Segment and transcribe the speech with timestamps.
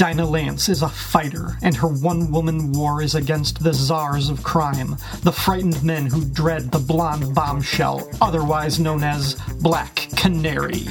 [0.00, 4.42] Dinah Lance is a fighter, and her one woman war is against the czars of
[4.42, 10.86] crime, the frightened men who dread the blonde bombshell, otherwise known as Black Canary.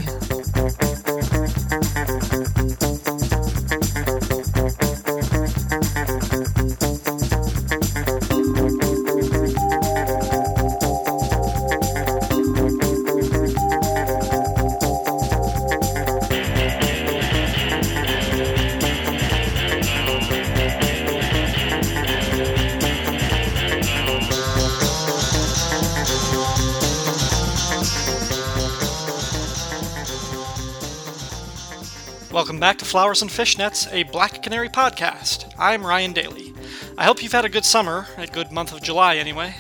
[32.60, 35.50] Welcome back to Flowers and Fishnets, a Black Canary podcast.
[35.58, 36.54] I'm Ryan Daly.
[36.98, 39.56] I hope you've had a good summer, a good month of July anyway.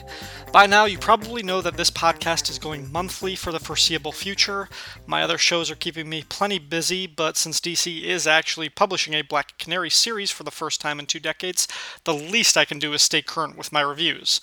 [0.51, 4.67] By now, you probably know that this podcast is going monthly for the foreseeable future.
[5.07, 9.21] My other shows are keeping me plenty busy, but since DC is actually publishing a
[9.21, 11.69] Black Canary series for the first time in two decades,
[12.03, 14.41] the least I can do is stay current with my reviews.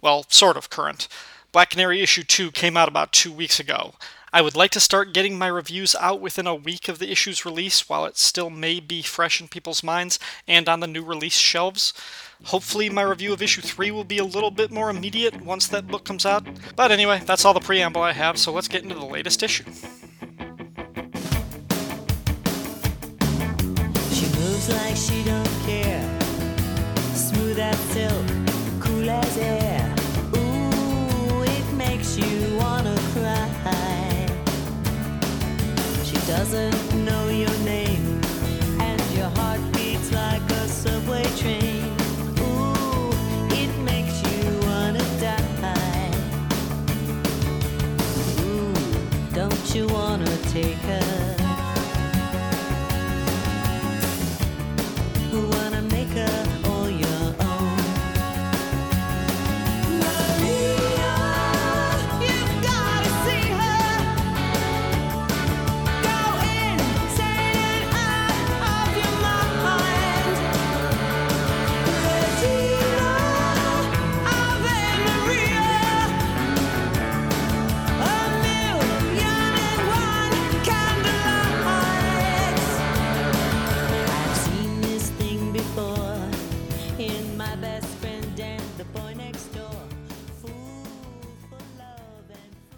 [0.00, 1.08] Well, sort of current.
[1.50, 3.94] Black Canary issue 2 came out about two weeks ago.
[4.32, 7.44] I would like to start getting my reviews out within a week of the issue's
[7.44, 11.36] release while it still may be fresh in people's minds and on the new release
[11.36, 11.94] shelves.
[12.44, 15.86] Hopefully, my review of issue 3 will be a little bit more immediate once that
[15.86, 16.44] book comes out.
[16.74, 19.64] But anyway, that's all the preamble I have, so let's get into the latest issue.
[24.12, 26.18] She moves like she don't care.
[27.14, 28.26] Smooth as silk,
[28.80, 29.75] cool as air.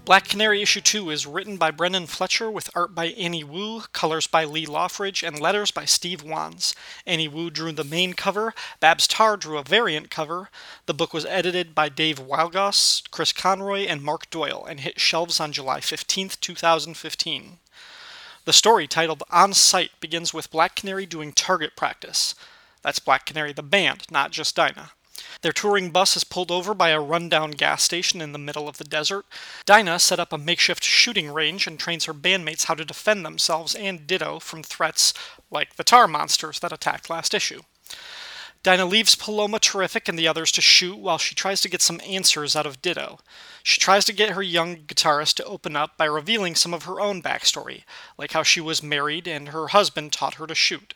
[0.09, 4.27] Black Canary issue 2 is written by Brenden Fletcher with art by Annie Wu, colors
[4.27, 6.75] by Lee Loughridge, and letters by Steve Wands.
[7.05, 10.49] Annie Wu drew the main cover, Babs Tarr drew a variant cover.
[10.87, 15.41] The book was edited by Dave Wielgosz, Chris Conroy, and Mark Doyle, and hit shelves
[15.41, 17.59] on July 15, 2015.
[18.47, 22.35] The story, titled On Sight, begins with Black Canary doing target practice.
[22.81, 24.93] That's Black Canary the band, not just Dinah.
[25.43, 28.79] Their touring bus is pulled over by a rundown gas station in the middle of
[28.79, 29.27] the desert.
[29.67, 33.75] Dinah set up a makeshift shooting range and trains her bandmates how to defend themselves
[33.75, 35.15] and Ditto from threats
[35.51, 37.63] like the tar monsters that attacked last issue.
[38.65, 42.01] Dinah leaves Paloma Terrific and the others to shoot while she tries to get some
[42.05, 43.21] answers out of Ditto.
[43.63, 47.01] She tries to get her young guitarist to open up by revealing some of her
[47.01, 47.85] own backstory,
[48.19, 50.93] like how she was married and her husband taught her to shoot.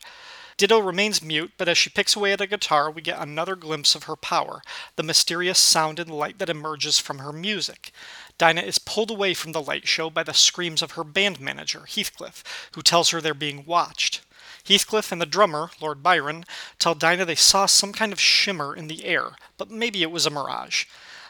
[0.57, 3.95] Ditto remains mute, but as she picks away at a guitar, we get another glimpse
[3.95, 4.63] of her power,
[4.97, 7.93] the mysterious sound and light that emerges from her music.
[8.39, 11.85] Dinah is pulled away from the light show by the screams of her band manager,
[11.87, 12.43] Heathcliff,
[12.75, 14.21] who tells her they're being watched.
[14.65, 16.45] Heathcliff and the drummer, Lord Byron,
[16.79, 20.27] tell Dinah they saw some kind of shimmer in the air, but maybe it was
[20.27, 20.85] a mirage.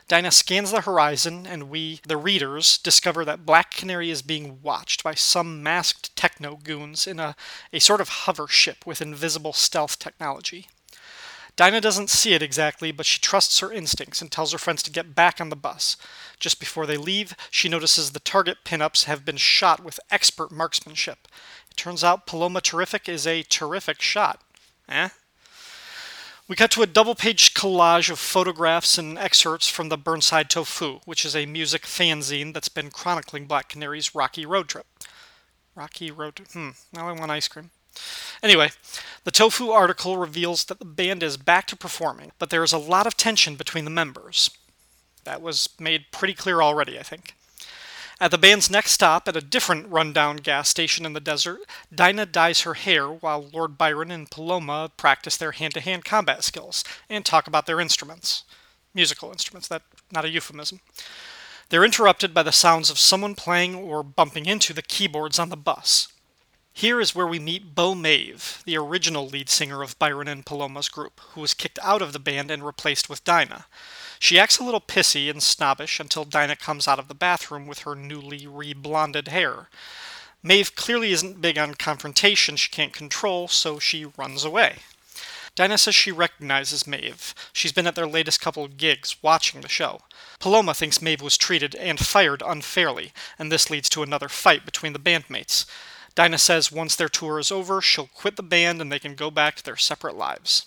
[0.09, 5.03] Dinah scans the horizon, and we, the readers, discover that Black Canary is being watched
[5.03, 7.37] by some masked techno goons in a,
[7.73, 10.67] a sort of hover ship with invisible stealth technology.
[11.55, 14.91] Dinah doesn't see it exactly, but she trusts her instincts and tells her friends to
[14.91, 15.97] get back on the bus.
[16.41, 21.29] Just before they leave, she notices the target pinups have been shot with expert marksmanship.
[21.71, 24.41] It turns out Paloma Terrific is a terrific shot.
[24.89, 25.11] Eh?
[26.49, 31.01] We cut to a double page collage of photographs and excerpts from the Burnside Tofu,
[31.05, 34.87] which is a music fanzine that's been chronicling Black Canary's rocky road trip.
[35.75, 37.71] Rocky road Hmm, now I want ice cream.
[38.43, 38.71] Anyway,
[39.25, 42.79] the Tofu article reveals that the band is back to performing, but there is a
[42.79, 44.51] lot of tension between the members.
[45.25, 47.35] That was made pretty clear already, I think.
[48.23, 51.59] At the band's next stop, at a different rundown gas station in the desert,
[51.93, 56.45] Dinah dyes her hair while Lord Byron and Paloma practice their hand to hand combat
[56.45, 58.45] skills and talk about their instruments.
[58.95, 59.83] Musical instruments, that
[60.13, 60.79] not a euphemism.
[61.69, 65.57] They're interrupted by the sounds of someone playing or bumping into the keyboards on the
[65.57, 66.07] bus.
[66.75, 70.89] Here is where we meet Bo Maeve, the original lead singer of Byron and Paloma's
[70.89, 73.67] group, who was kicked out of the band and replaced with Dinah.
[74.19, 77.81] She acts a little pissy and snobbish until Dinah comes out of the bathroom with
[77.81, 79.69] her newly reblonded hair.
[80.43, 84.79] Maeve clearly isn't big on confrontation she can't control, so she runs away.
[85.55, 87.35] Dinah says she recognizes Maeve.
[87.53, 90.01] She's been at their latest couple gigs, watching the show.
[90.39, 94.95] Paloma thinks Maeve was treated and fired unfairly, and this leads to another fight between
[94.95, 95.67] the bandmates.
[96.15, 99.31] Dinah says once their tour is over, she'll quit the band and they can go
[99.31, 100.67] back to their separate lives.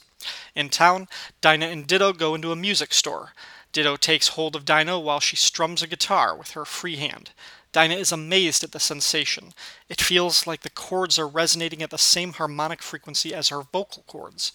[0.55, 1.07] In town,
[1.41, 3.33] Dinah and Ditto go into a music store.
[3.71, 7.31] Ditto takes hold of Dinah while she strums a guitar with her free hand.
[7.71, 9.53] Dinah is amazed at the sensation.
[9.89, 14.03] It feels like the chords are resonating at the same harmonic frequency as her vocal
[14.07, 14.53] cords.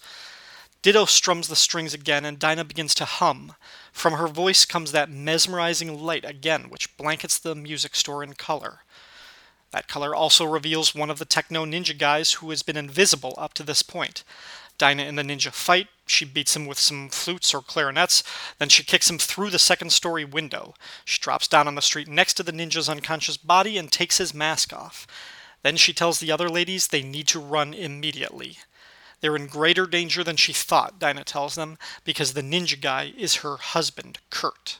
[0.81, 3.53] Ditto strums the strings again, and Dinah begins to hum.
[3.91, 8.79] From her voice comes that mesmerizing light again, which blankets the music store in color.
[9.71, 13.53] That color also reveals one of the Techno Ninja guys who has been invisible up
[13.55, 14.23] to this point.
[14.77, 15.89] Dinah and the ninja fight.
[16.07, 18.23] She beats him with some flutes or clarinets.
[18.57, 20.73] Then she kicks him through the second story window.
[21.05, 24.33] She drops down on the street next to the ninja's unconscious body and takes his
[24.33, 25.05] mask off.
[25.61, 28.57] Then she tells the other ladies they need to run immediately.
[29.19, 33.35] They're in greater danger than she thought, Dinah tells them, because the ninja guy is
[33.35, 34.79] her husband, Kurt.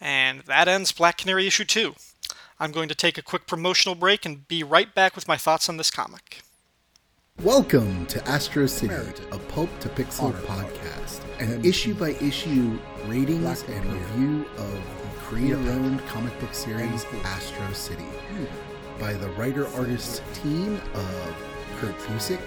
[0.00, 1.94] And that ends Black Canary issue 2.
[2.58, 5.68] I'm going to take a quick promotional break and be right back with my thoughts
[5.68, 6.40] on this comic.
[7.42, 8.94] Welcome to Astro City,
[9.30, 15.56] a Pulp to Pixel podcast, an issue by issue ratings and review of the creator
[15.56, 18.06] owned comic book series Astro City.
[18.98, 21.36] By the writer artist team of
[21.76, 22.40] Kurt Busiek,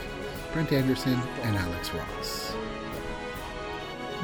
[0.53, 2.55] Brent Anderson, and Alex Ross.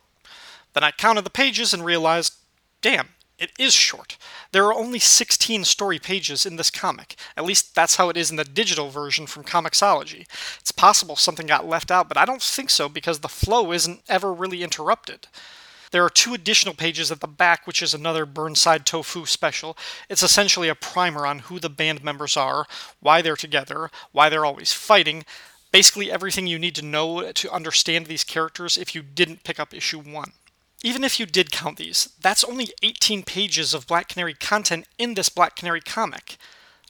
[0.75, 2.35] Then I counted the pages and realized,
[2.83, 4.17] damn, it is short.
[4.53, 7.15] There are only 16 story pages in this comic.
[7.37, 10.27] At least that's how it is in the digital version from Comixology.
[10.61, 14.03] It's possible something got left out, but I don't think so because the flow isn't
[14.09, 15.29] ever really interrupted.
[15.91, 19.77] There are two additional pages at the back, which is another Burnside Tofu special.
[20.09, 22.67] It's essentially a primer on who the band members are,
[23.01, 25.25] why they're together, why they're always fighting.
[25.71, 29.73] Basically, everything you need to know to understand these characters if you didn't pick up
[29.73, 30.33] issue 1.
[30.85, 35.15] Even if you did count these, that's only 18 pages of Black Canary content in
[35.15, 36.37] this Black Canary comic.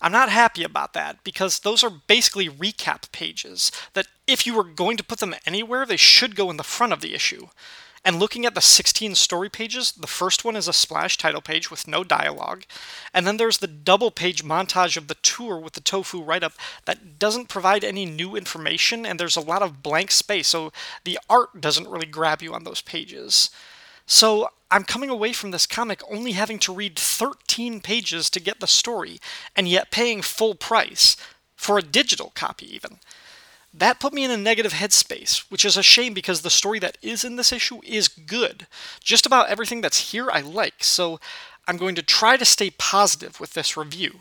[0.00, 4.64] I'm not happy about that because those are basically recap pages that if you were
[4.64, 7.48] going to put them anywhere, they should go in the front of the issue.
[8.04, 11.70] And looking at the 16 story pages, the first one is a splash title page
[11.70, 12.64] with no dialogue,
[13.12, 16.52] and then there's the double page montage of the tour with the tofu write up
[16.84, 20.72] that doesn't provide any new information, and there's a lot of blank space, so
[21.04, 23.50] the art doesn't really grab you on those pages.
[24.10, 28.58] So I'm coming away from this comic only having to read 13 pages to get
[28.58, 29.18] the story,
[29.54, 31.14] and yet paying full price
[31.54, 33.00] for a digital copy, even.
[33.72, 36.96] That put me in a negative headspace, which is a shame because the story that
[37.02, 38.66] is in this issue is good.
[39.04, 41.20] Just about everything that's here I like, so
[41.66, 44.20] I'm going to try to stay positive with this review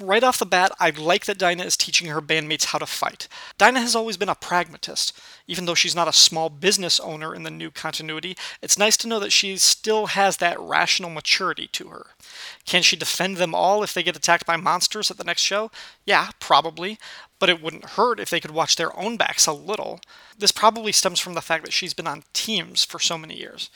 [0.00, 3.28] right off the bat, I like that Dinah is teaching her bandmates how to fight.
[3.58, 5.18] Dinah has always been a pragmatist.
[5.46, 9.08] Even though she's not a small business owner in the new continuity, it's nice to
[9.08, 12.06] know that she still has that rational maturity to her.
[12.64, 15.70] Can she defend them all if they get attacked by monsters at the next show?
[16.04, 16.98] Yeah, probably,
[17.38, 20.00] but it wouldn't hurt if they could watch their own backs a little.
[20.38, 23.70] This probably stems from the fact that she's been on teams for so many years.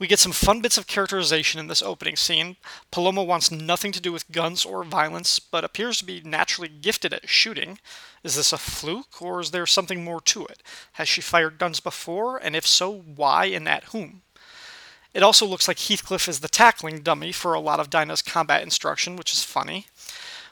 [0.00, 2.56] We get some fun bits of characterization in this opening scene.
[2.90, 7.12] Paloma wants nothing to do with guns or violence, but appears to be naturally gifted
[7.12, 7.78] at shooting.
[8.24, 10.62] Is this a fluke, or is there something more to it?
[10.92, 14.22] Has she fired guns before, and if so, why and at whom?
[15.12, 18.62] It also looks like Heathcliff is the tackling dummy for a lot of Dinah's combat
[18.62, 19.84] instruction, which is funny.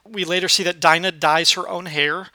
[0.07, 2.29] We later see that Dinah dyes her own hair.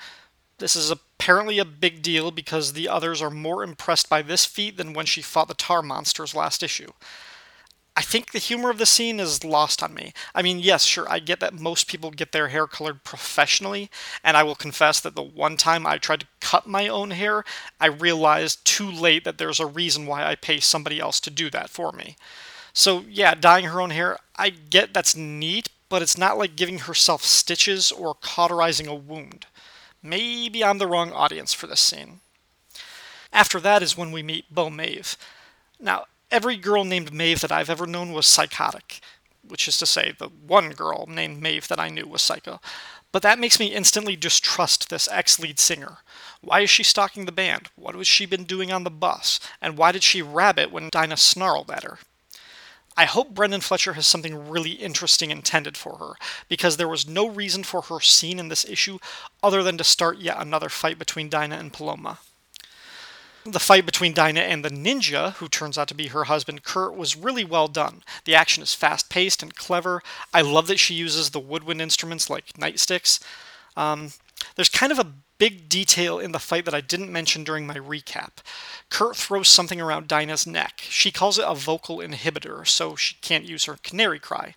[0.58, 0.90] This is
[1.24, 5.06] apparently a big deal because the others are more impressed by this feat than when
[5.06, 6.92] she fought the tar monsters last issue.
[7.96, 10.12] I think the humor of the scene is lost on me.
[10.36, 13.90] I mean, yes, sure, I get that most people get their hair colored professionally,
[14.22, 17.46] and I will confess that the one time I tried to cut my own hair,
[17.80, 21.50] I realized too late that there's a reason why I pay somebody else to do
[21.52, 22.18] that for me.
[22.74, 26.80] So, yeah, dyeing her own hair, I get that's neat, but it's not like giving
[26.80, 29.46] herself stitches or cauterizing a wound.
[30.04, 32.20] Maybe I'm the wrong audience for this scene.
[33.32, 35.18] After that is when we meet Bo Maeve.
[35.80, 39.00] Now, every girl named Maeve that I've ever known was psychotic,
[39.48, 42.60] which is to say, the one girl named Maeve that I knew was psycho.
[43.14, 46.00] But that makes me instantly distrust this ex lead singer.
[46.42, 47.70] Why is she stalking the band?
[47.76, 49.40] What has she been doing on the bus?
[49.62, 52.00] And why did she rabbit when Dinah snarled at her?
[52.96, 56.14] I hope Brenden Fletcher has something really interesting intended for her,
[56.48, 59.00] because there was no reason for her scene in this issue
[59.42, 62.20] other than to start yet another fight between Dinah and Paloma.
[63.46, 66.96] The fight between Dinah and the ninja, who turns out to be her husband Kurt,
[66.96, 68.04] was really well done.
[68.24, 70.02] The action is fast paced and clever.
[70.34, 73.22] I love that she uses the woodwind instruments like nightsticks.
[73.76, 74.12] Um,
[74.56, 77.76] there's kind of a big detail in the fight that I didn't mention during my
[77.76, 78.38] recap.
[78.90, 80.82] Kurt throws something around Dinah's neck.
[80.82, 84.56] She calls it a vocal inhibitor, so she can't use her canary cry.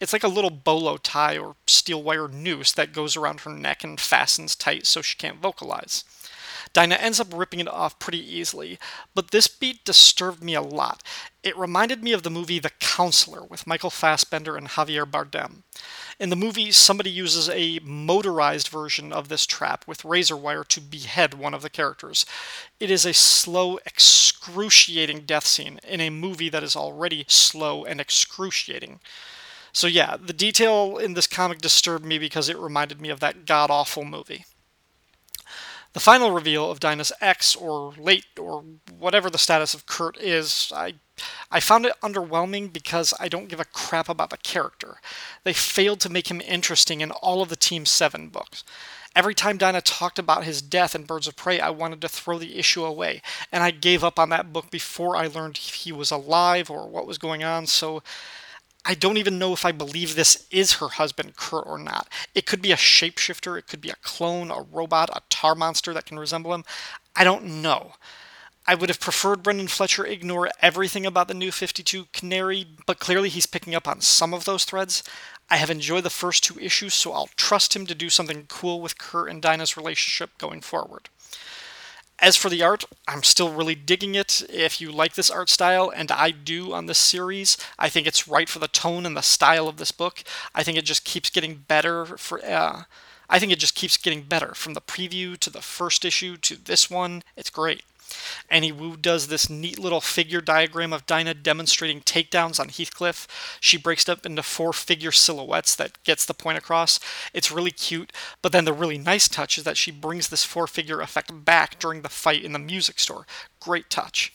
[0.00, 3.82] It's like a little bolo tie or steel wire noose that goes around her neck
[3.82, 6.04] and fastens tight so she can't vocalize.
[6.72, 8.78] Dinah ends up ripping it off pretty easily,
[9.14, 11.02] but this beat disturbed me a lot.
[11.42, 15.62] It reminded me of the movie The Counselor with Michael Fassbender and Javier Bardem.
[16.20, 20.80] In the movie, somebody uses a motorized version of this trap with razor wire to
[20.80, 22.26] behead one of the characters.
[22.80, 28.00] It is a slow, excruciating death scene in a movie that is already slow and
[28.00, 28.98] excruciating.
[29.72, 33.46] So, yeah, the detail in this comic disturbed me because it reminded me of that
[33.46, 34.44] god awful movie.
[35.92, 38.64] The final reveal of Dinah's ex, or late, or
[38.98, 40.94] whatever the status of Kurt is, I,
[41.50, 45.00] I found it underwhelming because I don't give a crap about the character.
[45.44, 48.64] They failed to make him interesting in all of the Team 7 books.
[49.16, 52.38] Every time Dinah talked about his death in Birds of Prey, I wanted to throw
[52.38, 56.10] the issue away, and I gave up on that book before I learned he was
[56.10, 58.02] alive or what was going on, so
[58.84, 62.08] I don't even know if I believe this is her husband, Kurt, or not.
[62.34, 65.92] It could be a shapeshifter, it could be a clone, a robot, a tar monster
[65.94, 66.64] that can resemble him.
[67.16, 67.94] I don't know.
[68.68, 73.30] I would have preferred Brenden Fletcher ignore everything about the new 52 Canary, but clearly
[73.30, 75.02] he's picking up on some of those threads.
[75.48, 78.82] I have enjoyed the first two issues, so I'll trust him to do something cool
[78.82, 81.08] with Kurt and Dinah's relationship going forward.
[82.18, 84.42] As for the art, I'm still really digging it.
[84.50, 88.28] If you like this art style, and I do on this series, I think it's
[88.28, 90.22] right for the tone and the style of this book.
[90.54, 92.44] I think it just keeps getting better for.
[92.44, 92.82] Uh,
[93.30, 96.56] I think it just keeps getting better from the preview to the first issue to
[96.56, 97.22] this one.
[97.34, 97.82] It's great.
[98.48, 103.58] Annie Wu does this neat little figure diagram of Dinah demonstrating takedowns on Heathcliff.
[103.60, 107.00] She breaks up into four figure silhouettes that gets the point across.
[107.32, 108.12] It's really cute,
[108.42, 111.78] but then the really nice touch is that she brings this four figure effect back
[111.78, 113.26] during the fight in the music store.
[113.60, 114.32] Great touch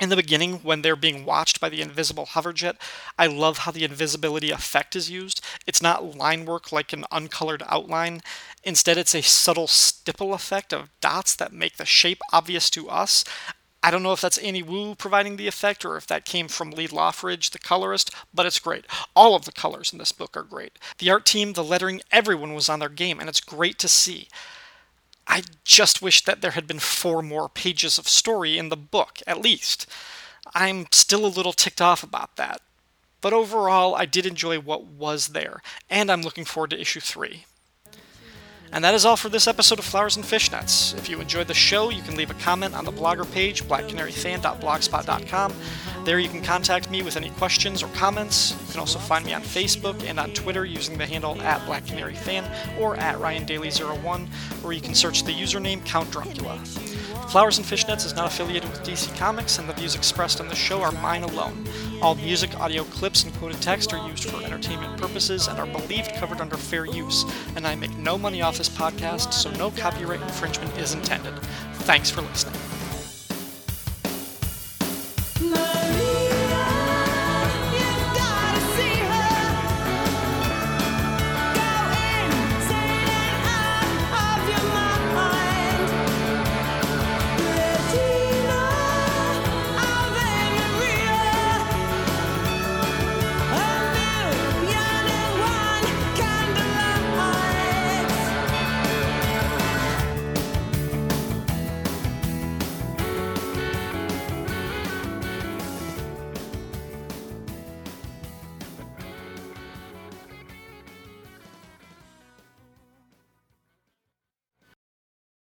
[0.00, 2.76] in the beginning, when they're being watched by the invisible hoverjet,
[3.18, 5.42] I love how the invisibility effect is used.
[5.66, 8.20] It's not line work like an uncolored outline.
[8.66, 13.24] Instead, it's a subtle stipple effect of dots that make the shape obvious to us.
[13.80, 16.72] I don't know if that's Annie Wu providing the effect or if that came from
[16.72, 18.84] Lee Loughridge, the colorist, but it's great.
[19.14, 20.80] All of the colors in this book are great.
[20.98, 24.26] The art team, the lettering, everyone was on their game, and it's great to see.
[25.28, 29.20] I just wish that there had been four more pages of story in the book,
[29.28, 29.86] at least.
[30.56, 32.62] I'm still a little ticked off about that.
[33.20, 37.44] But overall, I did enjoy what was there, and I'm looking forward to issue 3.
[38.72, 40.96] And that is all for this episode of Flowers and Fishnets.
[40.98, 45.52] If you enjoyed the show, you can leave a comment on the blogger page, blackcanaryfan.blogspot.com.
[46.04, 48.52] There you can contact me with any questions or comments.
[48.66, 52.78] You can also find me on Facebook and on Twitter using the handle at blackcanaryfan
[52.78, 54.28] or at ryandaly01,
[54.64, 56.95] or you can search the username Count Druncula.
[57.28, 60.54] Flowers and Fishnets is not affiliated with DC Comics, and the views expressed on the
[60.54, 61.66] show are mine alone.
[62.00, 66.14] All music, audio clips, and quoted text are used for entertainment purposes and are believed
[66.14, 67.24] covered under fair use,
[67.56, 71.34] and I make no money off this podcast, so no copyright infringement is intended.
[71.74, 72.65] Thanks for listening.